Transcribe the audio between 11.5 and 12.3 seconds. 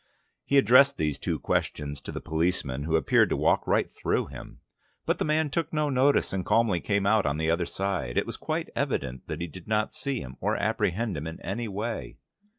way.